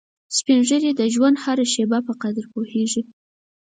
[0.37, 3.01] سپین ږیری د ژوند هره شېبه په قدر پوهیږي